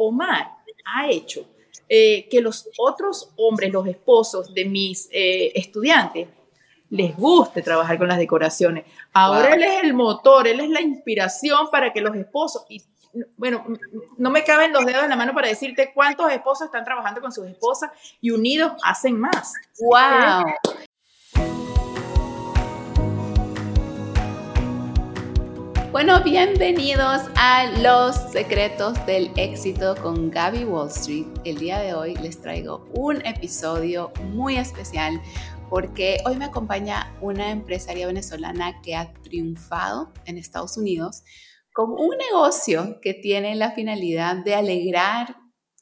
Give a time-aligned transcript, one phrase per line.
[0.00, 1.46] Omar ha hecho
[1.88, 6.28] eh, que los otros hombres, los esposos de mis eh, estudiantes,
[6.88, 8.84] les guste trabajar con las decoraciones.
[9.12, 12.82] Ahora él es el motor, él es la inspiración para que los esposos, y
[13.36, 13.64] bueno,
[14.18, 17.32] no me caben los dedos en la mano para decirte cuántos esposos están trabajando con
[17.32, 17.90] sus esposas
[18.20, 19.52] y unidos hacen más.
[19.80, 20.44] ¡Wow!
[26.02, 31.26] Bueno, bienvenidos a Los Secretos del Éxito con Gaby Wall Street.
[31.44, 35.20] El día de hoy les traigo un episodio muy especial
[35.68, 41.22] porque hoy me acompaña una empresaria venezolana que ha triunfado en Estados Unidos
[41.74, 45.36] con un negocio que tiene la finalidad de alegrar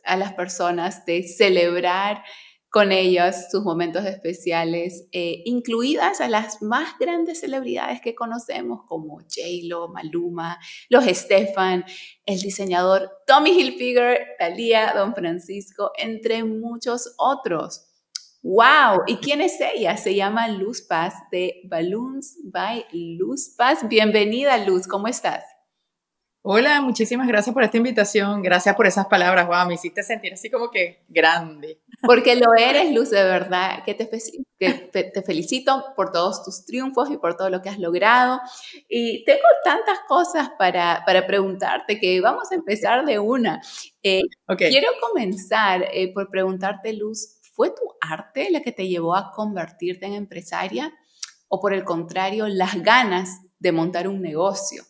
[0.05, 2.25] a las personas, de celebrar
[2.71, 9.21] con ellas sus momentos especiales, eh, incluidas a las más grandes celebridades que conocemos como
[9.21, 10.59] J-Lo, Maluma,
[10.91, 11.85] los Stefan,
[12.27, 17.87] el diseñador Tommy Hilfiger, Talía, Don Francisco, entre muchos otros.
[18.43, 19.03] ¡Wow!
[19.07, 19.97] ¿Y quién es ella?
[19.97, 23.89] Se llama Luz Paz de Balloons by Luz Paz.
[23.89, 25.45] Bienvenida, Luz, ¿cómo estás?
[26.43, 28.43] Hola, muchísimas gracias por esta invitación.
[28.43, 29.47] Gracias por esas palabras.
[29.49, 31.83] Wow, me hiciste sentir así como que grande.
[32.03, 33.83] Porque lo eres, Luz, de verdad.
[33.85, 38.41] Que te, te, felicito por todos tus triunfos y por todo lo que has logrado.
[38.89, 43.61] Y tengo tantas cosas para, para preguntarte que vamos a empezar de una.
[44.03, 44.23] Eh,
[44.57, 50.07] quiero comenzar eh, por preguntarte, Luz, ¿fue tu arte la que te llevó a convertirte
[50.07, 50.93] en empresaria?
[51.49, 54.85] ¿O por el contrario, las ganas de montar un negocio?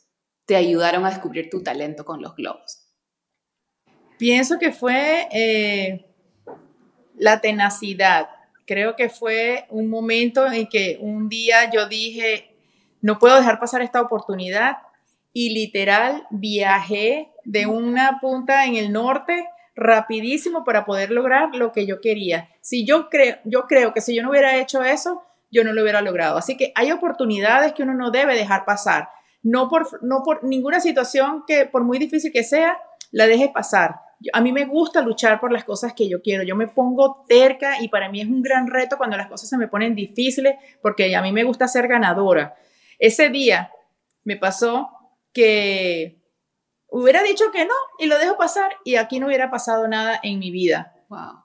[0.48, 2.88] te ayudaron a descubrir tu talento con los globos?
[4.16, 6.07] Pienso que fue eh,
[7.18, 8.28] la tenacidad.
[8.66, 12.54] Creo que fue un momento en que un día yo dije,
[13.00, 14.78] no puedo dejar pasar esta oportunidad
[15.32, 21.86] y literal viajé de una punta en el norte rapidísimo para poder lograr lo que
[21.86, 22.48] yo quería.
[22.60, 25.82] Si yo creo, yo creo que si yo no hubiera hecho eso, yo no lo
[25.82, 26.36] hubiera logrado.
[26.36, 29.08] Así que hay oportunidades que uno no debe dejar pasar
[29.42, 32.78] no por, no por ninguna situación que, por muy difícil que sea,
[33.10, 33.96] la deje pasar.
[34.32, 36.42] A mí me gusta luchar por las cosas que yo quiero.
[36.42, 39.56] Yo me pongo terca y para mí es un gran reto cuando las cosas se
[39.56, 42.56] me ponen difíciles porque a mí me gusta ser ganadora.
[42.98, 43.70] Ese día
[44.24, 44.90] me pasó
[45.32, 46.20] que
[46.88, 50.38] hubiera dicho que no y lo dejo pasar y aquí no hubiera pasado nada en
[50.38, 50.94] mi vida.
[51.08, 51.44] Wow.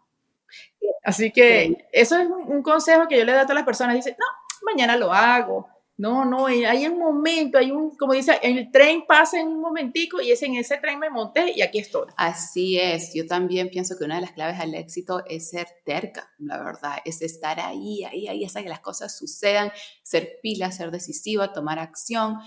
[1.03, 3.95] Así que eso es un, consejo que yo le doy a todas las personas.
[3.95, 4.25] Dice, no,
[4.66, 9.39] mañana lo hago, no, no, hay un momento, hay un, como dice, el tren pasa
[9.39, 12.07] en un momentico y es en ese tren me monté y aquí estoy.
[12.17, 16.31] Así es, yo también pienso que una de las claves al éxito es ser terca,
[16.39, 19.71] la verdad, es estar ahí, ahí, ahí, hasta que las cosas sucedan,
[20.01, 22.37] ser pila, ser decisiva, tomar acción,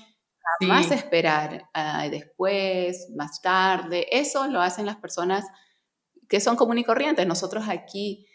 [0.61, 5.45] más esperar ah, después, más tarde, eso lo hacen las personas
[6.29, 7.27] que son común y corrientes.
[7.27, 8.26] Nosotros aquí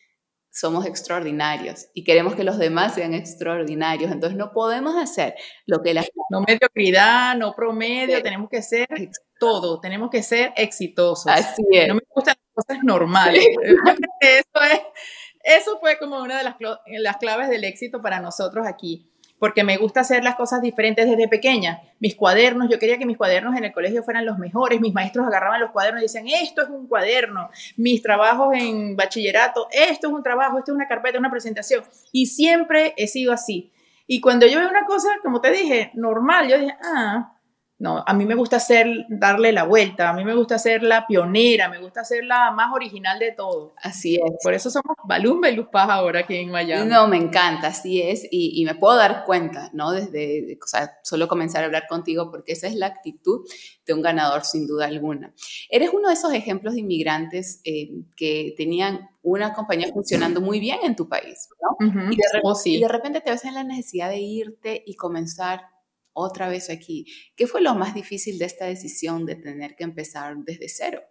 [0.51, 4.11] somos extraordinarios y queremos que los demás sean extraordinarios.
[4.11, 5.35] Entonces no podemos hacer
[5.65, 6.05] lo que la...
[6.29, 8.87] No mediocridad, no promedio, tenemos que ser
[9.39, 11.31] todo, tenemos que ser exitosos.
[11.31, 11.87] Así es.
[11.87, 13.45] No me gustan las cosas normales.
[13.65, 14.81] Yo creo que eso, es,
[15.43, 19.10] eso fue como una de las, las claves del éxito para nosotros aquí
[19.41, 21.81] porque me gusta hacer las cosas diferentes desde pequeña.
[21.99, 25.25] Mis cuadernos, yo quería que mis cuadernos en el colegio fueran los mejores, mis maestros
[25.25, 30.13] agarraban los cuadernos y decían, esto es un cuaderno, mis trabajos en bachillerato, esto es
[30.13, 33.71] un trabajo, esto es una carpeta, una presentación, y siempre he sido así.
[34.05, 37.33] Y cuando yo veo una cosa, como te dije, normal, yo dije, ah,
[37.81, 41.07] no, a mí me gusta hacer, darle la vuelta, a mí me gusta ser la
[41.07, 43.73] pionera, me gusta ser la más original de todo.
[43.81, 44.21] Así es.
[44.43, 46.87] Por eso somos Balumba y Luz Paz ahora aquí en Miami.
[46.87, 49.93] No, me encanta, así es, y, me puedo dar cuenta, ¿no?
[49.93, 53.49] Desde, o sea, solo comenzar a hablar contigo, porque esa es la actitud
[53.83, 55.33] de un ganador sin duda alguna.
[55.67, 60.81] Eres uno de esos ejemplos de inmigrantes eh, que tenían una compañía funcionando muy bien
[60.83, 62.11] en tu país, ¿no?
[62.11, 65.61] y, de oh, y de repente te ves en la necesidad de irte y comenzar
[66.13, 67.05] otra vez aquí.
[67.35, 71.01] ¿Qué fue lo más difícil de esta decisión de tener que empezar desde cero?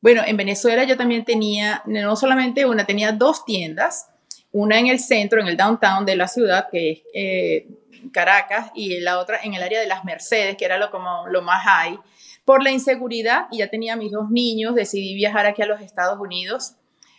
[0.00, 4.08] Bueno, en Venezuela yo también tenía, no solamente una, tenía dos tiendas,
[4.50, 7.68] una en el centro, en el downtown de la ciudad, que es eh,
[8.12, 11.40] Caracas, y la otra en el área de las Mercedes, que era lo, como, lo
[11.42, 11.98] más high.
[12.44, 16.18] Por la inseguridad, y ya tenía mis dos niños, decidí viajar aquí a los Estados
[16.18, 16.74] Unidos.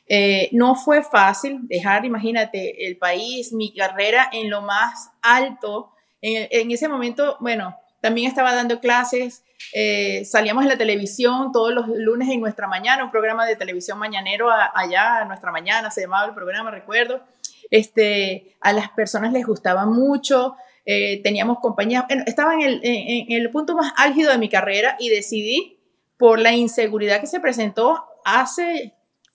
[0.07, 5.92] Eh, no fue fácil dejar, imagínate, el país, mi carrera en lo más alto
[6.23, 9.43] en, ese momento, bueno, también estaba dando clases,
[9.73, 13.99] eh, salíamos en la televisión todos los lunes en nuestra mañana, un programa de televisión
[13.99, 17.21] mañanero allá, a nuestra mañana, se llamaba el programa, recuerdo.
[17.69, 20.55] Este, a las personas les gustaba mucho,
[20.85, 25.09] eh, teníamos compañía, estaba en el, en el punto más álgido de mi carrera y
[25.09, 25.77] decidí
[26.17, 28.93] por la inseguridad que se presentó hace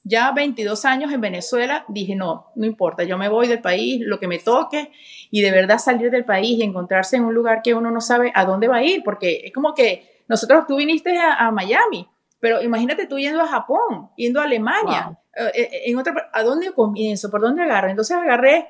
[0.09, 4.19] ya 22 años en Venezuela, dije, no, no importa, yo me voy del país, lo
[4.19, 4.91] que me toque,
[5.31, 8.33] y de verdad salir del país y encontrarse en un lugar que uno no sabe
[8.35, 12.09] a dónde va a ir, porque es como que nosotros, tú viniste a, Miami,
[12.41, 16.73] pero imagínate tú yendo a Japón, yendo a Alemania, eh, eh, en otra, ¿a dónde
[16.73, 17.31] comienzo?
[17.31, 17.89] ¿Por dónde agarro?
[17.89, 18.69] Entonces agarré,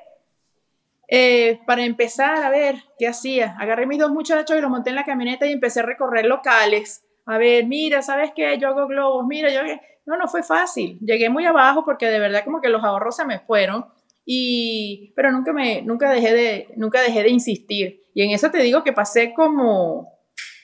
[1.07, 4.95] eh, para empezar a ver qué hacía, agarré mis dos muchachos y los monté en
[4.97, 8.57] la camioneta y empecé a recorrer locales, a ver, mira, ¿sabes qué?
[8.57, 9.61] Yo hago globos, mira, yo...
[10.09, 10.97] No, no fue fácil.
[11.01, 13.85] Llegué muy abajo porque de verdad como que los ahorros se me fueron.
[14.25, 18.07] Y, pero nunca me, nunca dejé de, nunca dejé de insistir.
[18.15, 20.17] Y en eso te digo que pasé como,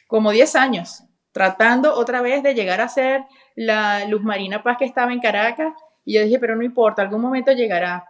[0.07, 3.21] como 10 años tratando otra vez de llegar a ser
[3.55, 5.73] la Luz Marina Paz que estaba en Caracas.
[6.03, 8.09] Y yo dije, pero no importa, algún momento llegará.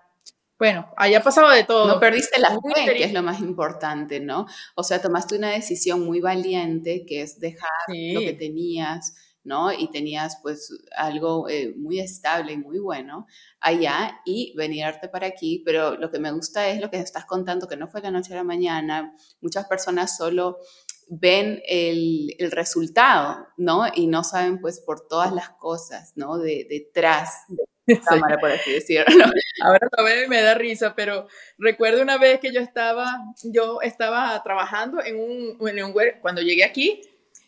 [0.57, 1.85] Bueno, haya pasado de todo.
[1.85, 4.45] No perdiste la fe, que es lo más importante, ¿no?
[4.75, 9.15] O sea, tomaste una decisión muy valiente, que es dejar lo que tenías,
[9.45, 9.71] ¿no?
[9.71, 13.27] Y tenías pues algo eh, muy estable y muy bueno
[13.61, 17.67] allá y venirte para aquí, pero lo que me gusta es lo que estás contando,
[17.67, 20.57] que no fue la noche a la mañana, muchas personas solo
[21.07, 23.85] ven el, el resultado, ¿no?
[23.93, 26.37] Y no saben pues por todas las cosas, ¿no?
[26.37, 27.45] De, detrás
[27.85, 29.05] de cámara, por así decirlo.
[29.63, 31.27] Ahora todavía me da risa, pero
[31.57, 36.63] recuerdo una vez que yo estaba, yo estaba trabajando en un, en un cuando llegué
[36.63, 37.01] aquí,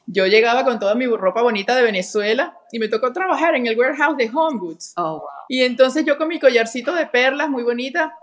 [0.08, 3.78] yo llegaba con toda mi ropa bonita de Venezuela y me tocó trabajar en el
[3.78, 4.94] warehouse de Home Goods.
[4.96, 8.18] Oh, y entonces yo con mi collarcito de perlas muy bonita,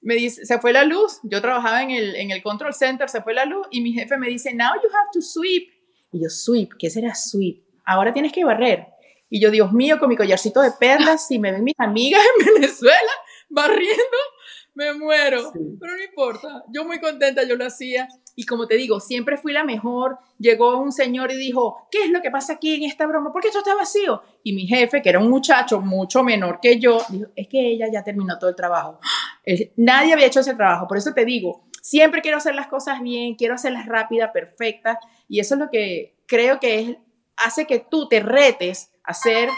[0.00, 3.22] me dice, se fue la luz, yo trabajaba en el, en el control center, se
[3.22, 5.68] fue la luz y mi jefe me dice, now you have to sweep.
[6.12, 7.64] Y yo, sweep, ¿qué será sweep?
[7.84, 8.86] Ahora tienes que barrer.
[9.28, 12.54] Y yo, Dios mío, con mi collarcito de perlas, si me ven mis amigas en
[12.60, 13.10] Venezuela
[13.48, 14.18] barriendo,
[14.74, 15.52] me muero.
[15.52, 18.08] Pero no importa, yo muy contenta, yo lo hacía.
[18.36, 20.18] Y como te digo, siempre fui la mejor.
[20.38, 23.32] Llegó un señor y dijo, ¿qué es lo que pasa aquí en esta broma?
[23.32, 24.22] ¿Por qué esto está vacío?
[24.42, 27.86] Y mi jefe, que era un muchacho mucho menor que yo, dijo, es que ella
[27.92, 28.98] ya terminó todo el trabajo.
[29.76, 30.88] Nadie había hecho ese trabajo.
[30.88, 34.98] Por eso te digo, siempre quiero hacer las cosas bien, quiero hacerlas rápidas, perfectas.
[35.28, 36.96] Y eso es lo que creo que es,
[37.36, 39.48] hace que tú te retes a hacer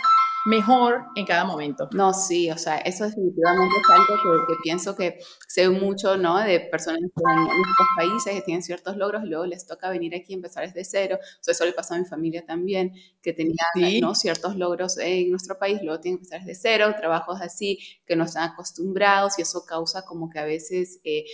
[0.46, 1.88] mejor en cada momento.
[1.93, 5.19] No, sí, o sea, eso definitivamente es algo que, pienso que
[5.56, 6.38] ve mucho, ¿no?
[6.38, 10.32] De personas en, otros países que tienen ciertos logros y luego les toca venir aquí
[10.32, 11.19] y empezar desde cero.
[11.20, 13.56] O sea, eso le pasó a mi familia también, que tenían,
[14.00, 14.14] ¿no?
[14.14, 18.25] Ciertos logros en nuestro país, luego tienen que empezar desde cero, trabajos así que no
[18.25, 21.25] están acostumbrados y eso causa como que a veces eh,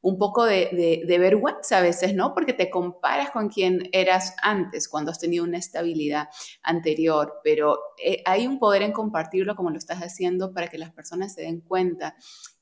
[0.00, 2.32] un poco de, de, vergüenza a veces, ¿no?
[2.32, 6.28] Porque te comparas con quien eras antes, cuando has tenido una estabilidad
[6.62, 10.92] anterior, pero eh, hay un poder en compartirlo como lo estás haciendo para que las
[10.92, 12.14] personas se den cuenta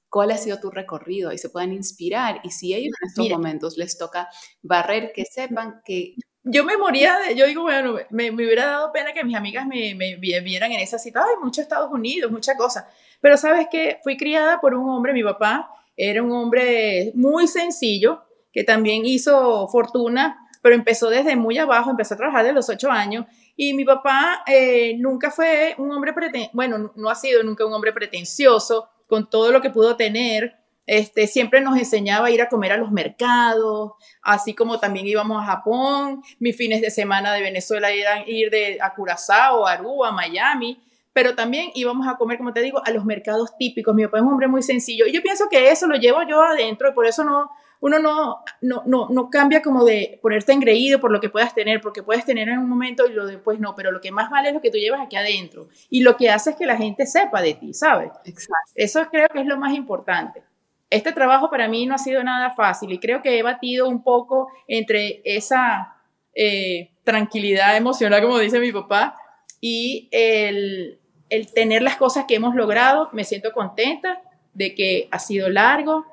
[0.08, 2.40] cuál ha sido tu recorrido y se puedan inspirar.
[2.42, 4.28] Y si ellos en estos momentos les toca
[4.62, 6.14] barrer, que sepan que...
[6.48, 9.66] Yo me moría de, yo digo, bueno, me, me hubiera dado pena que mis amigas
[9.66, 12.84] me, me vieran en esa situación, ay, mucho Estados Unidos, muchas cosas.
[13.20, 18.22] Pero sabes que fui criada por un hombre, mi papá, era un hombre muy sencillo,
[18.52, 22.90] que también hizo fortuna, pero empezó desde muy abajo, empezó a trabajar de los ocho
[22.90, 23.26] años.
[23.56, 26.12] Y mi papá eh, nunca fue un hombre,
[26.52, 30.56] bueno, no ha sido nunca un hombre pretencioso con todo lo que pudo tener.
[30.86, 33.92] Este, siempre nos enseñaba a ir a comer a los mercados,
[34.22, 36.22] así como también íbamos a Japón.
[36.38, 40.80] Mis fines de semana de Venezuela eran ir de, a Curazao, Aruba, Miami
[41.16, 43.94] pero también íbamos a comer, como te digo, a los mercados típicos.
[43.94, 46.42] Mi papá es un hombre muy sencillo y yo pienso que eso lo llevo yo
[46.42, 51.00] adentro y por eso no, uno no, no, no, no cambia como de ponerte engreído
[51.00, 53.74] por lo que puedas tener, porque puedes tener en un momento y lo después no,
[53.74, 56.28] pero lo que más vale es lo que tú llevas aquí adentro y lo que
[56.28, 58.10] hace es que la gente sepa de ti, ¿sabes?
[58.26, 58.72] Exacto.
[58.74, 60.42] Eso creo que es lo más importante.
[60.90, 64.02] Este trabajo para mí no ha sido nada fácil y creo que he batido un
[64.02, 65.96] poco entre esa
[66.34, 69.14] eh, tranquilidad emocional, como dice mi papá,
[69.62, 74.20] y el, el tener las cosas que hemos logrado, me siento contenta
[74.54, 76.06] de que ha sido largo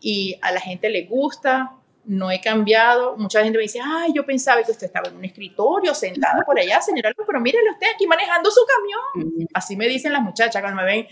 [0.00, 1.72] y a la gente le gusta,
[2.04, 3.16] no he cambiado.
[3.16, 6.58] Mucha gente me dice, ay, yo pensaba que usted estaba en un escritorio, sentada por
[6.58, 9.48] allá, señora, pero mírele usted aquí manejando su camión.
[9.54, 11.06] Así me dicen las muchachas cuando me ven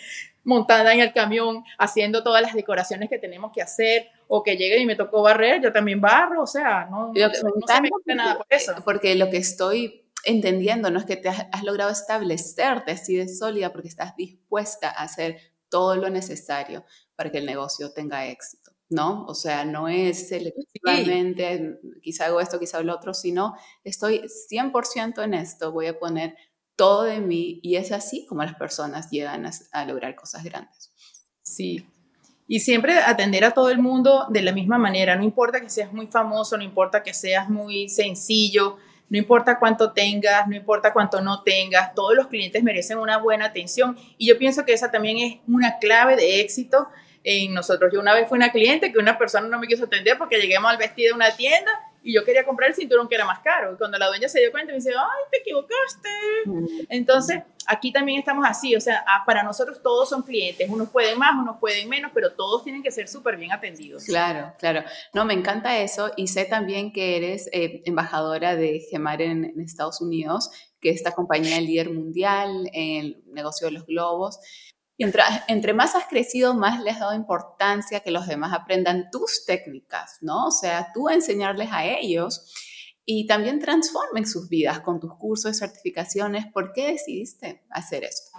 [0.44, 4.78] montada en el camión, haciendo todas las decoraciones que tenemos que hacer, o que llegue
[4.78, 7.44] y me tocó barrer, yo también barro, o sea, no, no, se
[7.80, 8.74] me nada por eso.
[8.84, 13.72] Porque lo que estoy entendiendo, no es que te has, logrado establecerte así de sólida
[13.72, 19.24] porque estás dispuesta a hacer todo lo necesario para que el negocio tenga éxito, ¿no?
[19.26, 23.54] O sea, no es selectivamente, quizá hago esto, quizá lo otro, sino
[23.84, 26.36] estoy 100% en esto, voy a poner
[26.76, 30.92] todo de mí y es así como las personas llegan a, a lograr cosas grandes.
[31.42, 31.86] Sí,
[32.48, 35.92] y siempre atender a todo el mundo de la misma manera, no importa que seas
[35.92, 38.76] muy famoso, no importa que seas muy sencillo,
[39.08, 43.46] no importa cuánto tengas, no importa cuánto no tengas, todos los clientes merecen una buena
[43.46, 46.88] atención y yo pienso que esa también es una clave de éxito
[47.22, 47.92] en nosotros.
[47.92, 50.58] Yo una vez fui una cliente que una persona no me quiso atender porque llegué
[50.60, 51.70] mal vestida a una tienda
[52.06, 53.72] y yo quería comprar el cinturón que era más caro.
[53.72, 56.08] Y cuando la dueña se dio cuenta, me dice, ay, te equivocaste.
[56.88, 61.18] Entonces, aquí también estamos así, o sea, ah, para nosotros todos son clientes, unos pueden
[61.18, 64.04] más, unos pueden menos, pero todos tienen que ser súper bien atendidos.
[64.04, 64.84] Claro, claro.
[65.14, 69.60] No, me encanta eso y sé también que eres eh, embajadora de Gemar en, en
[69.60, 74.38] Estados Unidos, que es esta compañía líder mundial en el negocio de los globos.
[74.98, 79.44] Y entre, más has crecido, más le has dado importancia que los demás aprendan tus
[79.44, 80.46] técnicas, ¿no?
[80.46, 82.50] O sea, tú enseñarles a ellos
[83.04, 86.46] y también transformen sus vidas con tus cursos y certificaciones.
[86.46, 88.38] ¿Por qué decidiste hacer esto?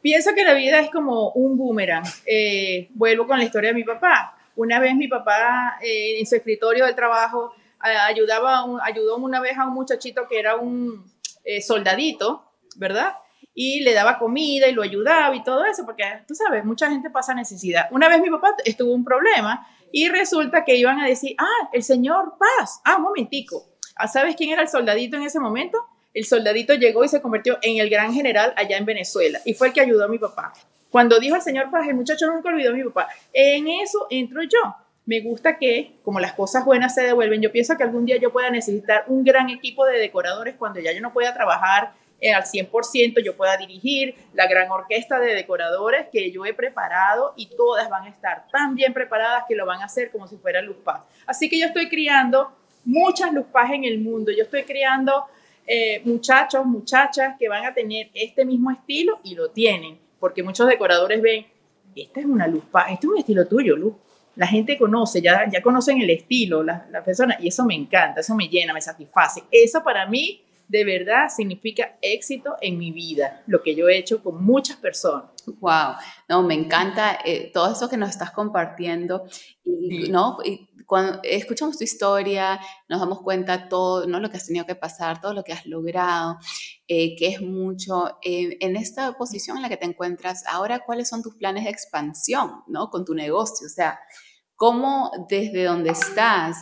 [0.00, 2.04] Pienso que la vida es como un boomerang.
[2.24, 4.36] Eh, vuelvo con la historia de mi papá.
[4.54, 9.66] Una vez mi papá eh, en su escritorio del trabajo ayudaba, ayudó una vez a
[9.66, 11.04] un muchachito que era un
[11.44, 13.14] eh, soldadito, ¿verdad?
[13.54, 17.10] Y le daba comida y lo ayudaba y todo eso, porque tú sabes, mucha gente
[17.10, 17.86] pasa necesidad.
[17.90, 21.82] Una vez mi papá estuvo un problema y resulta que iban a decir, ah, el
[21.82, 23.64] señor Paz, ah, un momentico,
[23.96, 25.78] ah, ¿sabes quién era el soldadito en ese momento?
[26.14, 29.68] El soldadito llegó y se convirtió en el gran general allá en Venezuela y fue
[29.68, 30.52] el que ayudó a mi papá.
[30.90, 33.08] Cuando dijo el señor Paz, el muchacho nunca olvidó a mi papá.
[33.32, 34.58] En eso entro yo.
[35.04, 38.30] Me gusta que, como las cosas buenas se devuelven, yo pienso que algún día yo
[38.30, 41.92] pueda necesitar un gran equipo de decoradores cuando ya yo no pueda trabajar
[42.22, 47.34] eh, al 100% yo pueda dirigir la gran orquesta de decoradores que yo he preparado
[47.36, 50.36] y todas van a estar tan bien preparadas que lo van a hacer como si
[50.36, 51.02] fuera Luz Paz.
[51.26, 52.52] Así que yo estoy criando
[52.84, 54.30] muchas Luz Paz en el mundo.
[54.30, 55.24] Yo estoy criando
[55.66, 60.68] eh, muchachos, muchachas que van a tener este mismo estilo y lo tienen, porque muchos
[60.68, 61.44] decoradores ven,
[61.96, 63.94] esta es una Luz Paz, este es un estilo tuyo, Luz.
[64.36, 68.20] La gente conoce, ya, ya conocen el estilo, las la personas, y eso me encanta,
[68.20, 69.42] eso me llena, me satisface.
[69.50, 70.40] Eso para mí
[70.72, 75.30] de verdad significa éxito en mi vida, lo que yo he hecho con muchas personas.
[75.60, 75.96] Wow,
[76.30, 79.26] no, me encanta eh, todo eso que nos estás compartiendo,
[79.66, 80.38] y, ¿no?
[80.42, 84.18] Y cuando escuchamos tu historia, nos damos cuenta todo, ¿no?
[84.18, 86.38] Lo que has tenido que pasar, todo lo que has logrado,
[86.88, 88.16] eh, que es mucho.
[88.22, 91.70] Eh, en esta posición en la que te encuentras ahora, ¿cuáles son tus planes de
[91.70, 92.88] expansión, ¿no?
[92.88, 94.00] Con tu negocio, o sea,
[94.56, 96.56] ¿cómo desde donde estás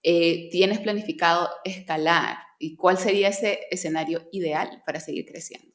[0.00, 2.47] tienes planificado escalar?
[2.58, 5.68] ¿Y cuál sería ese escenario ideal para seguir creciendo?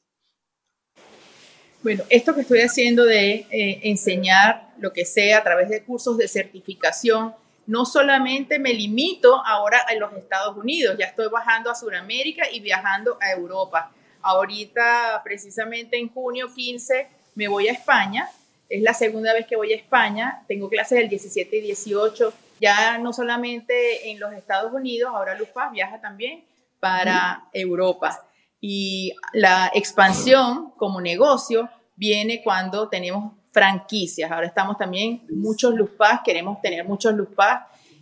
[1.82, 6.16] Bueno, esto que estoy haciendo de eh, enseñar lo que sea a través de cursos
[6.18, 7.34] de certificación,
[7.66, 12.60] no solamente me limito ahora a los Estados Unidos, ya estoy bajando a Sudamérica y
[12.60, 13.90] viajando a Europa.
[14.20, 18.28] Ahorita, precisamente en junio 15, me voy a España.
[18.68, 20.42] Es la segunda vez que voy a España.
[20.48, 25.48] Tengo clases del 17 y 18, ya no solamente en los Estados Unidos, ahora Luz
[25.48, 26.44] Paz viaja también
[26.84, 28.28] para Europa.
[28.60, 34.30] Y la expansión como negocio viene cuando tenemos franquicias.
[34.30, 37.30] Ahora estamos también muchos Luz queremos tener muchos Luz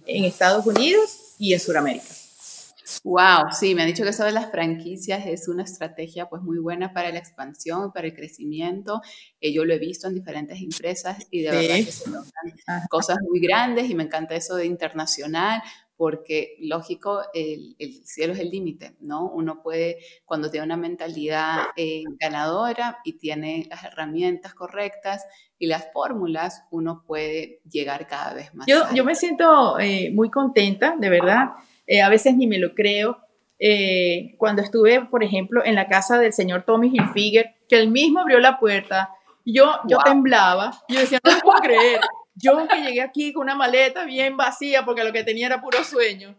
[0.05, 2.07] en Estados Unidos y en Sudamérica.
[3.05, 6.59] Wow, sí, me han dicho que eso de las franquicias es una estrategia pues muy
[6.59, 9.01] buena para la expansión, para el crecimiento.
[9.41, 13.19] Eh, yo lo he visto en diferentes empresas y de verdad que se logran cosas
[13.29, 15.63] muy grandes y me encanta eso de internacional
[16.03, 19.29] porque lógico, el, cielo es el límite, ¿no?
[19.29, 25.25] Uno puede, cuando tiene una mentalidad eh, ganadora y tiene las herramientas correctas
[25.61, 28.67] y las fórmulas, uno puede llegar cada vez más.
[28.67, 31.51] Yo, yo me siento eh, muy contenta, de verdad,
[31.87, 33.19] eh, a veces ni me lo creo.
[34.39, 38.41] cuando estuve, por ejemplo, en la casa del señor Tommy Hilfiger, que él mismo abrió
[38.41, 39.11] la puerta,
[39.45, 42.01] yo, yo temblaba, yo decía, no puedo creer.
[42.35, 45.83] Yo que llegué aquí con una maleta bien vacía porque lo que tenía era puro
[45.85, 46.37] sueño.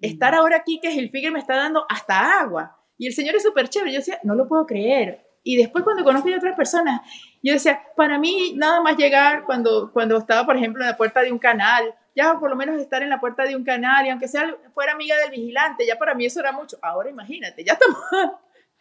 [0.00, 2.78] Estar ahora aquí que el Figuer me está dando hasta agua.
[2.98, 3.92] Y el señor es súper chévere.
[3.92, 5.26] Yo decía, no lo puedo creer.
[5.42, 7.02] Y después cuando conocí a otras personas,
[7.42, 11.20] yo decía, para mí nada más llegar cuando, cuando estaba, por ejemplo, en la puerta
[11.20, 14.08] de un canal, ya por lo menos estar en la puerta de un canal y
[14.08, 16.78] aunque sea fuera amiga del vigilante, ya para mí eso era mucho.
[16.80, 17.98] Ahora imagínate, ya estamos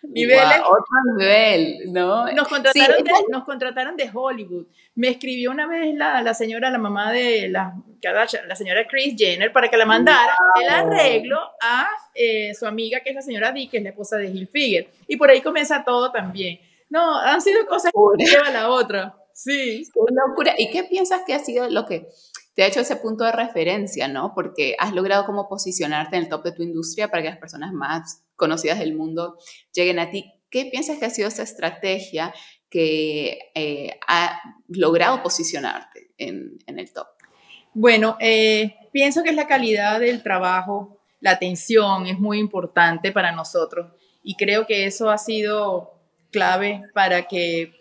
[0.04, 0.60] niveles.
[0.60, 2.32] otro nivel, ¿no?
[2.34, 4.68] Nos contrataron, de, nos contrataron de Hollywood.
[4.96, 9.52] Me escribió una vez la, la señora, la mamá de la, la señora Chris Jenner,
[9.52, 13.70] para que la mandara el arreglo a eh, su amiga, que es la señora Dee,
[13.70, 14.50] que es la esposa de Gil.
[15.08, 16.60] Y por ahí comienza todo también.
[16.90, 19.16] No, han sido cosas que lleva la otra.
[19.34, 19.90] Sí.
[19.92, 20.54] Qué locura.
[20.58, 22.08] ¿Y qué piensas que ha sido lo que
[22.56, 24.34] te ha hecho ese punto de referencia, ¿no?
[24.36, 27.74] Porque has logrado como posicionarte en el top de tu industria para que las personas
[27.74, 29.38] más conocidas del mundo
[29.74, 30.34] lleguen a ti.
[30.50, 32.34] ¿Qué piensas que ha sido esa estrategia
[32.70, 37.08] que eh, ha logrado posicionarte en, el top?
[37.74, 43.32] Bueno, eh, pienso que es la calidad del trabajo, la atención es muy importante para
[43.32, 43.92] nosotros
[44.24, 45.94] y creo que eso ha sido
[46.32, 47.74] clave para que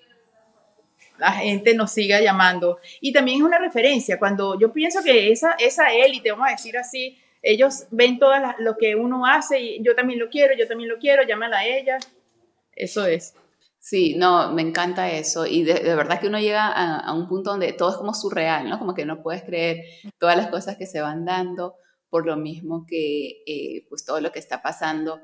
[1.18, 2.78] la gente nos siga llamando.
[3.00, 6.76] Y también es una referencia, cuando yo pienso que esa, esa élite, vamos a decir
[6.76, 10.88] así, ellos ven todo lo que uno hace y yo también lo quiero, yo también
[10.88, 11.98] lo quiero, llámala a ella.
[12.74, 13.34] Eso es.
[13.78, 15.44] Sí, no, me encanta eso.
[15.44, 18.78] Y de, verdad que uno llega a, un punto donde todo es como surreal, ¿no?
[18.78, 19.84] Como que no puedes creer
[20.18, 21.74] todas las cosas que se van dando
[22.08, 25.20] por lo mismo que eh, pues todo lo que está pasando.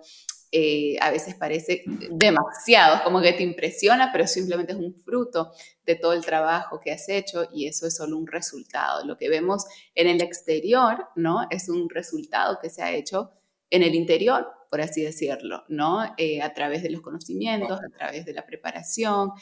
[0.51, 5.53] Eh, a veces parece demasiado, como que te impresiona, pero simplemente es un fruto
[5.85, 9.05] de todo el trabajo que has hecho y eso es solo un resultado.
[9.05, 11.47] Lo que vemos en el exterior, ¿no?
[11.51, 13.33] Es un resultado que se ha hecho
[13.69, 16.15] en el interior, por así decirlo, ¿no?
[16.17, 19.33] Eh, a través de los conocimientos, a través de la preparación,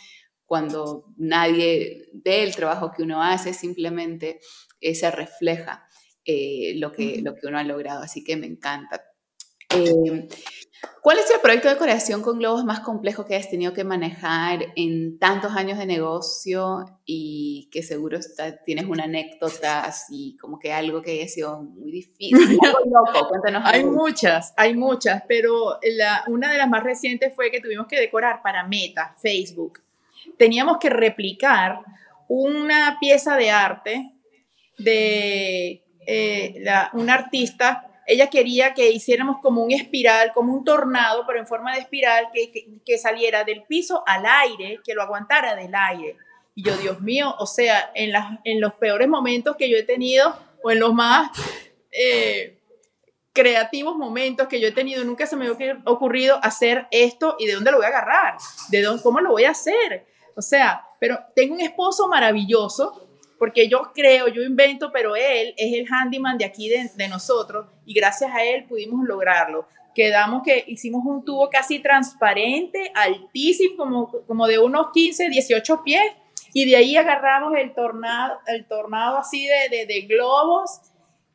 [0.45, 4.41] cuando nadie ve el trabajo que uno hace, simplemente
[4.81, 5.87] eh, se refleja
[6.75, 8.03] lo, que, lo que uno ha logrado.
[8.03, 9.01] Así que me encanta.
[9.71, 10.29] Eh,
[11.00, 14.73] ¿Cuál es el proyecto de creación con globos más complejo que has tenido que manejar
[14.75, 18.18] en tantos años de negocio y que seguro
[18.64, 22.59] tienes una anécdota así, como que algo que haya sido muy difícil?
[23.64, 28.00] hay muchas, hay muchas, pero la, una de las más recientes fue que tuvimos que
[28.00, 29.80] decorar para Meta, Facebook.
[30.37, 31.80] Teníamos que replicar
[32.26, 34.12] una pieza de arte
[34.76, 41.25] de eh, la, un artista ella quería que hiciéramos como un espiral, como un tornado,
[41.27, 45.75] pero en forma de espiral, que, saliera del piso al aire, que lo aguantara del
[45.75, 46.17] aire.
[46.55, 49.83] Y yo, Dios mío, o sea, en, las, en los peores momentos que yo he
[49.83, 51.31] tenido, o en los más
[51.91, 52.59] eh,
[53.33, 57.55] creativos momentos que yo he tenido, nunca se me había ocurrido hacer esto y de
[57.55, 58.37] dónde lo voy a agarrar,
[58.71, 60.07] de dónde, cómo lo voy a hacer.
[60.37, 63.06] O sea, pero tengo un esposo maravilloso
[63.38, 67.95] porque yo creo, yo invento, pero él es el handyman de aquí de, nosotros y
[67.95, 69.66] gracias a él pudimos lograrlo.
[69.95, 76.02] Quedamos que hicimos un tubo casi transparente, altísimo, como, como de unos 15, 18 pies,
[76.52, 80.81] y de ahí agarramos el tornado, el tornado así de, de, globos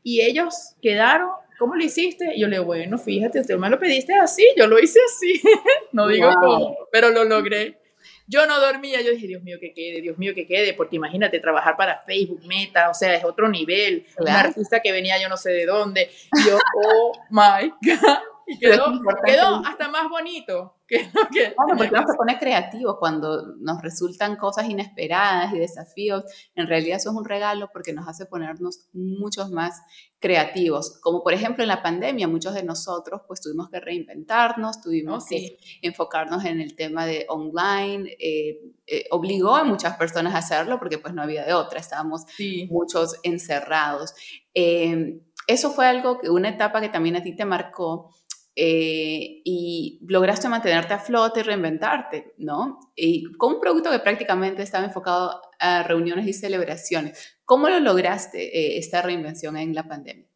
[0.03, 1.29] y ellos quedaron
[1.61, 2.33] ¿cómo lo hiciste?
[2.35, 5.39] Y yo le digo, bueno, fíjate, usted me lo pediste así, yo lo hice así,
[5.91, 7.80] no digo cómo, pero lo logré.
[8.27, 11.39] Yo no dormía, yo dije, Dios mío, que quede, Dios mío, que quede, porque imagínate
[11.39, 14.05] trabajar para Facebook, Meta, o sea, es otro nivel.
[14.17, 16.09] Un artista que venía yo no sé de dónde.
[16.33, 18.30] Y yo, oh my God.
[18.51, 18.85] Y quedó,
[19.25, 20.75] quedó hasta más bonito.
[20.85, 20.97] Que,
[21.33, 26.25] que, claro, porque uno se pone creativo cuando nos resultan cosas inesperadas y desafíos.
[26.53, 29.81] En realidad eso es un regalo porque nos hace ponernos muchos más
[30.19, 30.99] creativos.
[30.99, 35.57] Como por ejemplo en la pandemia, muchos de nosotros pues tuvimos que reinventarnos, tuvimos que
[35.81, 38.17] enfocarnos en el tema de online.
[38.19, 42.25] Eh, eh, obligó a muchas personas a hacerlo porque pues no había de otra, estábamos
[42.69, 44.13] muchos encerrados.
[44.53, 48.15] Eh, eso fue algo que una etapa que también a ti te marcó
[48.53, 52.79] eh, y lograste mantenerte a flote y reinventarte, ¿no?
[52.95, 57.37] Y con un producto que prácticamente estaba enfocado a reuniones y celebraciones.
[57.45, 60.27] ¿Cómo lo lograste eh, esta reinvención en la pandemia?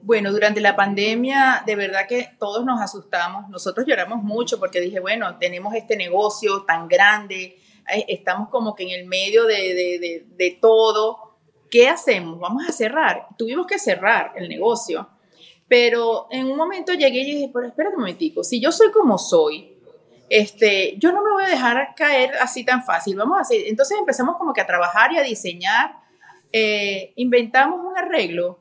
[0.00, 3.50] Bueno, durante la pandemia, de verdad que todos nos asustamos.
[3.50, 7.58] Nosotros lloramos mucho porque dije, bueno, tenemos este negocio tan grande,
[8.06, 11.36] estamos como que en el medio de todo.
[11.70, 12.38] ¿Qué hacemos?
[12.38, 13.26] Vamos a cerrar.
[13.36, 15.10] Tuvimos que cerrar el negocio
[15.68, 19.18] pero en un momento llegué y dije, pero espérate un momentico, si yo soy como
[19.18, 19.76] soy,
[20.30, 23.98] este, yo no me voy a dejar caer así tan fácil, vamos a hacer, entonces
[23.98, 25.96] empezamos como que a trabajar y a diseñar,
[26.52, 28.58] eh, inventamos un arreglo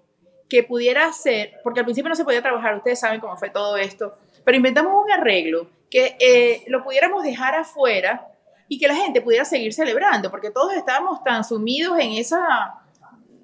[0.49, 3.77] que pudiera ser, porque al principio no se podía trabajar, ustedes saben cómo fue todo
[3.77, 8.27] esto, pero inventamos un arreglo que eh, lo pudiéramos dejar afuera
[8.67, 12.81] y que la gente pudiera seguir celebrando, porque todos estábamos tan sumidos en esa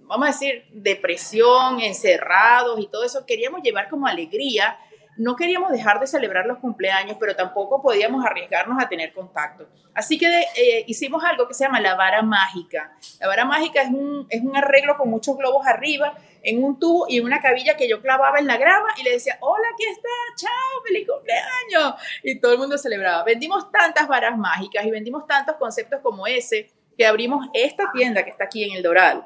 [0.08, 4.78] vamos a decir, depresión, encerrados y todo eso, queríamos llevar como alegría.
[5.16, 9.68] No queríamos dejar de celebrar los cumpleaños, pero tampoco podíamos arriesgarnos a tener contacto.
[9.94, 12.96] Así que eh, hicimos algo que se llama la vara mágica.
[13.20, 17.06] La vara mágica es un, es un arreglo con muchos globos arriba, en un tubo
[17.08, 20.10] y una cabilla que yo clavaba en la grama y le decía, hola, aquí está,
[20.36, 22.02] chao, feliz cumpleaños.
[22.24, 23.24] Y todo el mundo celebraba.
[23.24, 28.32] Vendimos tantas varas mágicas y vendimos tantos conceptos como ese que abrimos esta tienda que
[28.32, 29.24] está aquí en el Doral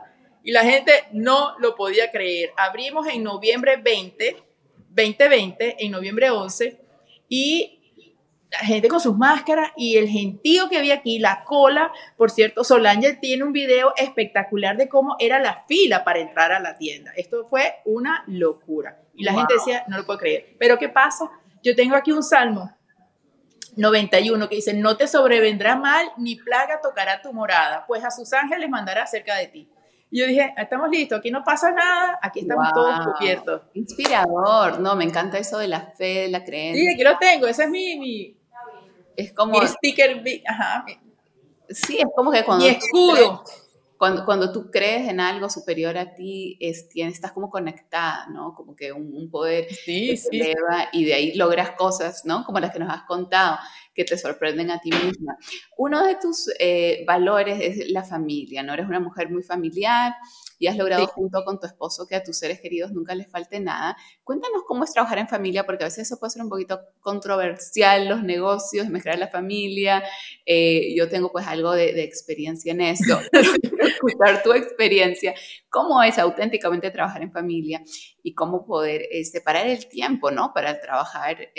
[0.47, 2.51] y la gente no lo podía creer.
[2.55, 4.37] Abrimos en noviembre 20,
[4.91, 6.79] 2020, en noviembre 11,
[7.27, 8.05] y
[8.49, 11.91] la gente con sus máscaras y el gentío que había aquí, la cola.
[12.15, 16.61] Por cierto, Solange tiene un video espectacular de cómo era la fila para entrar a
[16.61, 17.11] la tienda.
[17.17, 19.01] Esto fue una locura.
[19.15, 20.55] Y la gente decía, no lo puedo creer.
[20.57, 21.29] Pero ¿qué pasa?
[21.61, 22.71] Yo tengo aquí un salmo
[23.75, 28.31] 91 que dice, no te sobrevendrá mal ni plaga tocará tu morada, pues a sus
[28.31, 29.69] ángeles mandará cerca de ti.
[30.09, 33.61] Y yo dije, estamos listos, aquí no pasa nada, aquí estamos todos cubiertos.
[33.73, 36.81] Inspirador, no, me encanta eso de la fe, de la creencia.
[36.81, 38.37] Sí, aquí lo tengo, ese es mi, mi
[39.17, 39.59] es como...
[39.59, 40.85] Mi sticker, ajá.
[41.69, 42.65] Sí, es como que cuando...
[42.65, 43.43] Mi escudo
[43.97, 48.53] cuando, cuando tú crees en algo superior a ti, es, tienes, estás como conectada, ¿no?
[48.53, 50.29] Como que un, poder sí, sí.
[50.31, 52.45] eleva y de ahí logras cosas, ¿no?
[52.45, 53.57] Como las que nos has contado,
[53.97, 55.37] que te sorprenden a ti misma.
[55.75, 58.73] Uno de tus eh, valores es la familia, ¿no?
[58.73, 60.13] Eres una mujer muy familiar,
[60.59, 63.59] y has logrado junto con tu esposo que a tus seres queridos nunca les falte
[63.59, 63.95] nada.
[64.23, 68.07] Cuéntanos cómo es trabajar en familia, porque a veces eso puede ser un poquito controversial,
[68.07, 70.03] los negocios, mezclar la familia.
[70.45, 75.33] Eh, yo tengo pues algo de, experiencia en eso, escuchar tu experiencia,
[75.69, 77.83] cómo es auténticamente trabajar en familia
[78.23, 80.53] y cómo poder eh, separar el tiempo, ¿no?
[80.53, 81.49] Para trabajar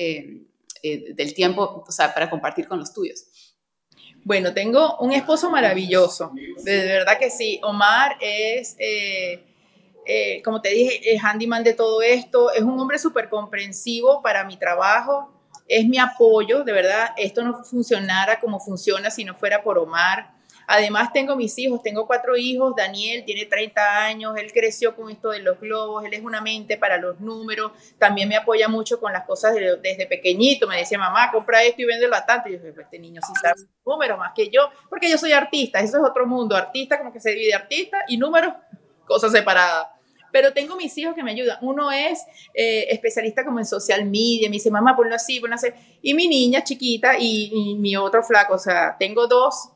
[0.83, 3.25] eh, del tiempo, o sea, para compartir con los tuyos.
[4.25, 7.61] Bueno, tengo un esposo maravilloso, de verdad que sí.
[7.63, 9.45] Omar es, eh,
[10.05, 14.45] eh, como te dije, el handyman de todo esto, es un hombre súper comprensivo para
[14.45, 15.33] mi trabajo,
[15.67, 20.38] es mi apoyo, de verdad, esto no funcionara como funciona si no fuera por Omar.
[20.71, 25.31] Además tengo mis hijos, tengo cuatro hijos, Daniel tiene 30 años, él creció con esto
[25.31, 29.11] de los globos, él es una mente para los números, también me apoya mucho con
[29.15, 32.59] las cosas desde pequeñito, me decía, mamá, compra esto y véndelo a tanto, y yo
[32.59, 35.97] dije, pues este niño sí sabe números más que yo, porque yo soy artista, eso
[35.97, 38.53] es otro mundo, artista como que se divide artista y números,
[39.07, 39.89] cosas separadas
[40.31, 41.57] pero tengo mis hijos que me ayudan.
[41.63, 45.69] Uno es eh, especialista como en social media, me dice, mamá, ponlo así, ponlo así.
[46.03, 49.71] Y mi niña chiquita y, y, mi otro flaco, o sea, tengo dos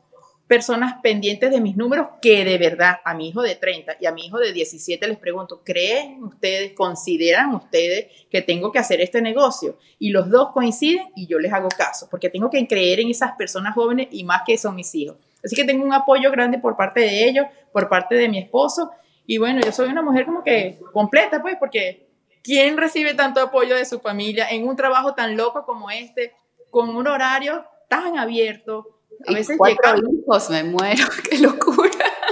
[0.47, 4.11] personas pendientes de mis números que de verdad a mi hijo de 30 y a
[4.11, 9.21] mi hijo de 17 les pregunto, ¿creen ustedes, consideran ustedes que tengo que hacer este
[9.21, 9.77] negocio?
[9.99, 13.33] Y los dos coinciden y yo les hago caso, porque tengo que creer en esas
[13.33, 15.17] personas jóvenes y más que son mis hijos.
[15.43, 18.91] Así que tengo un apoyo grande por parte de ellos, por parte de mi esposo.
[19.25, 22.07] Y bueno, yo soy una mujer como que completa, pues, porque
[22.43, 26.33] ¿quién recibe tanto apoyo de su familia en un trabajo tan loco como este,
[26.69, 28.92] con un horario tan abierto,
[29.27, 31.89] a veces cuatro hijos, me muero, qué locura.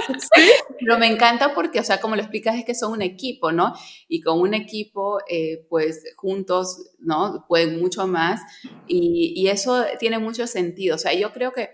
[0.08, 0.50] ¿Sí?
[0.78, 3.72] Pero me encanta porque, o sea, como lo explicas, es que son un equipo, ¿no?
[4.08, 7.44] Y con un equipo, eh, pues juntos, ¿no?
[7.48, 8.40] Pueden mucho más.
[8.86, 10.96] Y, y, eso tiene mucho sentido.
[10.96, 11.70] O sea, yo creo que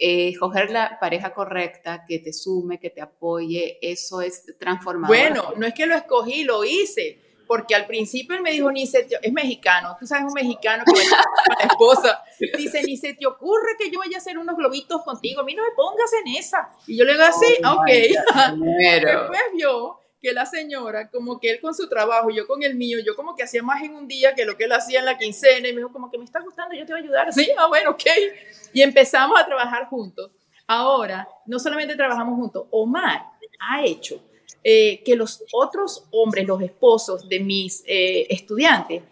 [0.00, 5.16] eh, escoger la pareja correcta, que te sume, que te apoye, eso es transformador.
[5.16, 8.86] Bueno, no es que lo escogí, lo hice porque al principio él me dijo, ni
[8.86, 12.22] se te, es mexicano, tú sabes, un mexicano que a la esposa,
[12.56, 15.54] dice, ni se te ocurre que yo vaya a hacer unos globitos contigo, a mí
[15.54, 16.70] no me pongas en esa.
[16.86, 17.86] Y yo le digo así, oh, ok.
[19.02, 22.98] Después vio que la señora, como que él con su trabajo, yo con el mío,
[23.04, 25.16] yo como que hacía más en un día que lo que él hacía en la
[25.16, 27.32] quincena, y me dijo, como que me está gustando, yo te voy a ayudar.
[27.32, 28.04] Sí, ah, bueno, ok.
[28.74, 30.30] Y empezamos a trabajar juntos.
[30.66, 33.22] Ahora, no solamente trabajamos juntos, Omar
[33.58, 34.20] ha hecho
[34.64, 39.02] eh, que los otros hombres, los esposos de mis eh, estudiantes,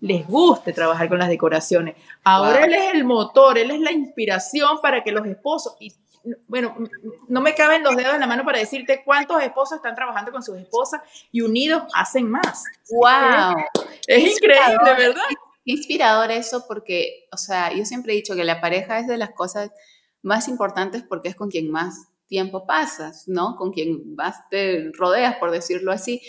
[0.00, 1.96] les guste trabajar con las decoraciones.
[2.22, 5.92] Ahora él es el motor, él es la inspiración para que los esposos, y
[6.46, 6.76] bueno,
[7.28, 10.42] no me caben los dedos en la mano para decirte cuántos esposos están trabajando con
[10.42, 12.64] sus esposas y unidos hacen más.
[12.90, 13.56] ¡Wow!
[14.06, 15.22] Es, increíble, ¿verdad?
[15.64, 19.30] Inspirador eso porque, o sea, yo siempre he dicho que la pareja es de las
[19.30, 19.70] cosas
[20.22, 23.54] más importantes porque es con quien más tiempo pasas, ¿no?
[23.54, 26.20] Con quien más te rodeas, por decirlo así.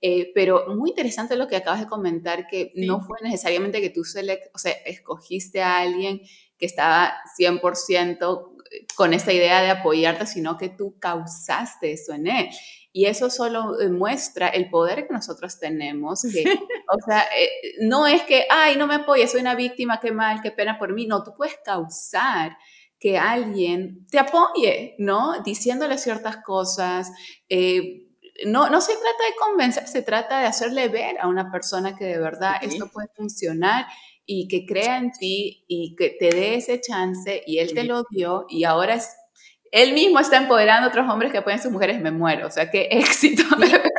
[0.00, 4.02] Eh, pero muy interesante lo que acabas de comentar, que no fue necesariamente que tú
[4.02, 6.22] select, o sea, escogiste a alguien
[6.56, 8.54] que estaba 100%
[8.96, 12.48] con esta idea de apoyarte, sino que tú causaste eso en él.
[12.90, 16.22] Y eso solo muestra el poder que nosotros tenemos.
[16.22, 16.42] Que,
[16.88, 17.50] o sea, eh,
[17.82, 20.94] no es que, ay, no me apoyes, soy una víctima, qué mal, qué pena por
[20.94, 21.06] mí.
[21.06, 22.56] No, tú puedes causar
[23.00, 25.42] que alguien te apoye, ¿no?
[25.42, 27.10] Diciéndole ciertas cosas.
[27.48, 28.06] Eh,
[28.46, 32.04] no, no se trata de convencer, se trata de hacerle ver a una persona que
[32.04, 33.86] de verdad esto puede funcionar
[34.26, 38.04] y que crea en ti y que te dé ese chance y él te lo
[38.10, 39.10] dio y ahora es,
[39.72, 42.50] él mismo está empoderando a otros hombres que apoyan a sus mujeres, me muero, o
[42.50, 43.42] sea, qué éxito.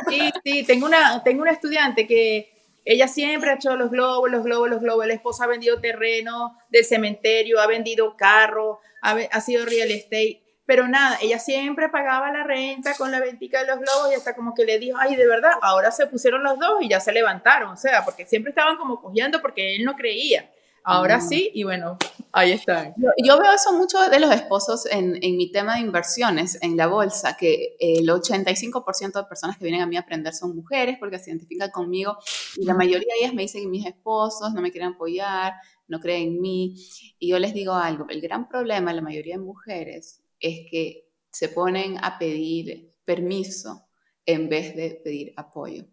[0.08, 4.44] Sí, sí, tengo una, tengo una estudiante que ella siempre ha hecho los globos, los
[4.44, 5.06] globos, los globos.
[5.06, 10.42] La esposa ha vendido terreno del cementerio, ha vendido carro, ha, sido real estate.
[10.66, 14.34] Pero nada, ella siempre pagaba la renta con la ventica de los globos y hasta
[14.34, 17.12] como que le dijo, ay, de verdad, ahora se pusieron los dos y ya se
[17.12, 17.70] levantaron.
[17.70, 20.50] O sea, porque siempre estaban como cogiendo porque él no creía.
[20.84, 21.96] Ahora sí, y bueno,
[22.32, 22.94] ahí está.
[22.96, 26.86] Yo, veo eso mucho de los esposos en, en, mi tema de inversiones en la
[26.86, 31.18] bolsa, que el 85% de personas que vienen a mí a aprender son mujeres porque
[31.18, 32.16] se identifican conmigo
[32.56, 35.54] y la mayoría de ellas me dicen que mis esposos no me quieren apoyar,
[35.88, 36.76] no creen en mí.
[37.18, 41.08] Y yo les digo algo, el gran problema de la mayoría de mujeres es que
[41.30, 43.86] se ponen a pedir permiso
[44.26, 45.84] en vez de pedir apoyo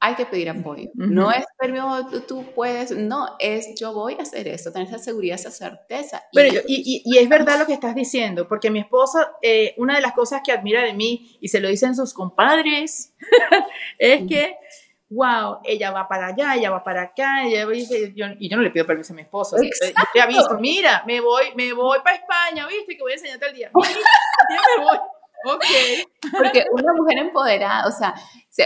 [0.00, 0.90] hay que pedir apoyo.
[0.94, 5.34] No es permiso, tú, puedes, no, es yo voy a hacer esto, tener esa seguridad,
[5.34, 6.22] esa certeza.
[6.32, 10.00] Pero y, y, es verdad lo que estás diciendo, porque mi esposa, eh, una de
[10.00, 13.12] las cosas que admira de mí, y se lo dicen sus compadres,
[13.98, 14.56] es que,
[15.10, 18.86] wow, ella va para allá, ella va para acá, ella y yo no le pido
[18.86, 19.56] permiso a mi esposo.
[19.60, 19.68] Yo
[20.12, 23.54] te aviso, mira, me voy, me voy para España, viste, que voy a enseñarte el
[23.54, 23.70] día.
[23.74, 24.98] Mira, me voy.
[25.44, 25.64] Ok.
[26.36, 28.14] Porque una mujer empoderada, o sea,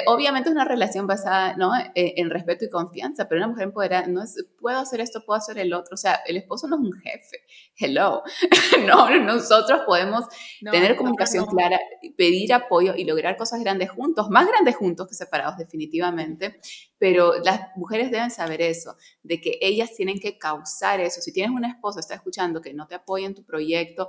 [0.07, 1.73] obviamente es una relación basada ¿no?
[1.95, 5.39] E, en, respeto y confianza, pero una mujer empoderada no es, puedo hacer esto, puedo
[5.39, 5.95] hacer el otro.
[5.95, 7.39] O sea, el esposo no es un jefe.
[7.77, 8.23] Hello.
[8.87, 10.25] no, nosotros podemos
[10.71, 11.79] tener comunicación clara,
[12.17, 16.61] pedir apoyo y lograr cosas grandes juntos, más grandes juntos que separados definitivamente,
[16.99, 21.21] pero las mujeres deben saber eso, de que ellas tienen que causar eso.
[21.21, 24.09] Si tienes una esposa, está escuchando que no te apoya en tu proyecto,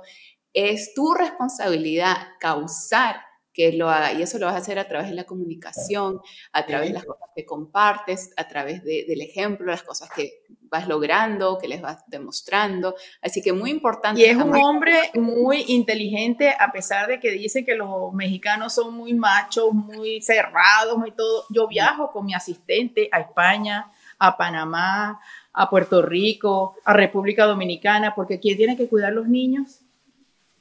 [0.52, 3.16] es tu responsabilidad causar
[3.54, 4.12] que lo haga.
[4.12, 6.20] Y eso lo vas a hacer a través de la comunicación,
[6.52, 10.88] a través de las cosas que compartes, a través del ejemplo, las cosas que vas
[10.88, 12.96] logrando, que les vas demostrando.
[13.22, 14.20] Así que muy importante.
[14.20, 18.92] Y es un hombre muy inteligente, a pesar de que dicen que los mexicanos son
[18.92, 21.44] muy machos, muy cerrados, muy todo.
[21.48, 25.20] Yo viajo con mi asistente a España, a Panamá,
[25.52, 29.80] a Puerto Rico, a República Dominicana, porque ¿quién tiene que cuidar los niños?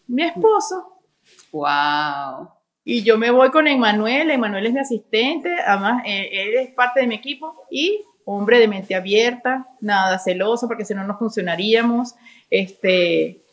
[0.05, 0.99] Mi esposo.
[1.51, 2.62] ¡Wow!
[2.85, 6.99] Y yo me voy con Emanuel, Emanuel es mi asistente, además eh, él es parte
[6.99, 12.15] de mi equipo y hombre de mente abierta, nada celoso porque si no no funcionaríamos.
[12.49, 13.43] Este,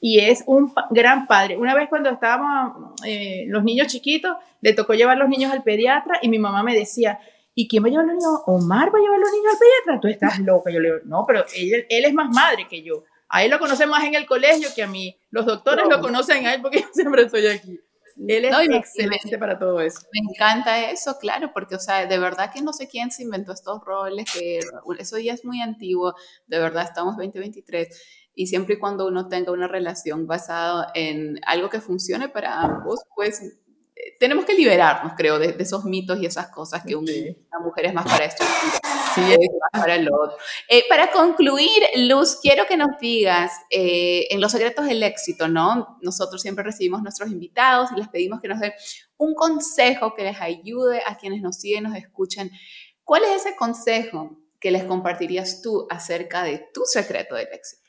[0.00, 1.56] y es un gran padre.
[1.56, 6.18] Una vez cuando estábamos eh, los niños chiquitos, le tocó llevar los niños al pediatra
[6.20, 7.18] y mi mamá me decía,
[7.54, 8.40] ¿y quién va a llevar los niños?
[8.46, 10.00] Omar va a llevar los niños al pediatra.
[10.00, 10.70] Tú estás loca.
[10.70, 13.04] Yo le digo, no, pero él, él es más madre que yo.
[13.28, 15.16] A él lo conocen más en el colegio que a mí.
[15.30, 17.80] Los doctores lo conocen a él porque yo siempre estoy aquí.
[18.16, 20.00] Él es excelente para todo eso.
[20.12, 23.52] Me encanta eso, claro, porque, o sea, de verdad que no sé quién se inventó
[23.52, 24.60] estos roles, que
[24.98, 26.14] eso ya es muy antiguo,
[26.46, 27.88] de verdad estamos 2023
[28.34, 33.00] y siempre y cuando uno tenga una relación basada en algo que funcione para ambos,
[33.14, 33.40] pues
[34.20, 37.12] tenemos que liberarnos, creo, de, esos mitos y esas cosas que una
[37.62, 38.44] mujer es más para esto
[39.16, 39.38] sí, es
[39.72, 40.36] para el otro.
[40.68, 45.98] Eh, para concluir, Luz, quiero que nos digas eh, en los secretos del éxito, ¿no?
[46.02, 48.72] Nosotros siempre recibimos nuestros invitados y les pedimos que nos den
[49.16, 52.50] un consejo que les ayude a quienes nos siguen, nos escuchan.
[53.02, 57.86] ¿Cuál es ese consejo que les compartirías tú acerca de tu secreto del éxito?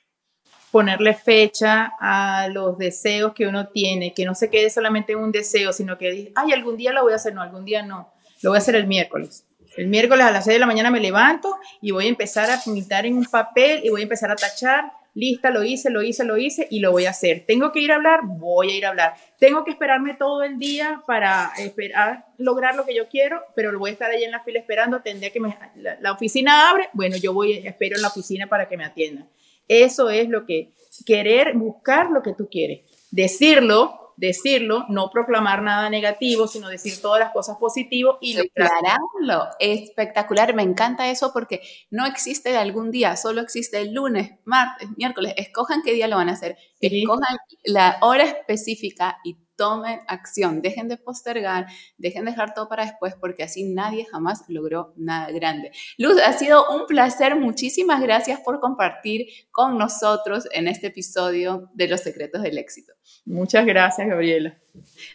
[0.72, 5.32] ponerle fecha a los deseos que uno tiene, que no se quede solamente en un
[5.32, 8.52] deseo, sino que ay, algún día lo voy a hacer, no, algún día no, lo
[8.52, 9.47] voy a hacer el miércoles.
[9.78, 12.60] El miércoles a las 6 de la mañana me levanto y voy a empezar a
[12.60, 16.24] pintar en un papel y voy a empezar a tachar, lista, lo hice, lo hice,
[16.24, 17.44] lo hice y lo voy a hacer.
[17.46, 18.22] ¿Tengo que ir a hablar?
[18.24, 19.14] Voy a ir a hablar.
[19.40, 23.92] Tengo que esperarme todo el día para esperar, lograr lo que yo quiero, pero voy
[23.92, 27.34] a estar ahí en la fila esperando, tendría que la, la, oficina abre, bueno, yo
[27.34, 29.30] voy, espero en la oficina para que me atiendan.
[29.68, 30.72] Eso es lo que
[31.06, 32.82] querer buscar lo que tú quieres.
[33.12, 39.48] Decirlo, decirlo, no proclamar nada negativo, sino decir todas las cosas positivas y declararlo.
[39.60, 44.90] Espectacular, me encanta eso porque no existe de algún día, solo existe el lunes, martes,
[44.98, 45.34] miércoles.
[45.38, 50.88] Escojan qué día lo van a hacer, escojan la hora específica y tomen acción, dejen
[50.88, 51.66] de postergar,
[51.98, 55.72] dejen de dejar todo para después, porque así nadie jamás logró nada grande.
[55.98, 61.88] Luz, ha sido un placer, muchísimas gracias por compartir con nosotros en este episodio de
[61.88, 62.94] Los Secretos del Éxito.
[63.26, 64.58] Muchas gracias, Gabriela.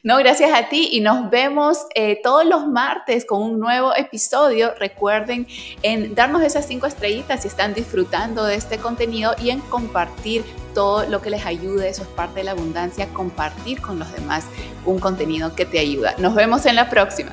[0.03, 4.75] No, gracias a ti y nos vemos eh, todos los martes con un nuevo episodio.
[4.79, 5.47] Recuerden
[5.83, 10.45] en darnos esas cinco estrellitas si están disfrutando de este contenido y en compartir
[10.75, 11.89] todo lo que les ayude.
[11.89, 14.45] Eso es parte de la abundancia, compartir con los demás
[14.85, 16.15] un contenido que te ayuda.
[16.19, 17.33] Nos vemos en la próxima.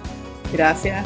[0.53, 1.05] Gracias.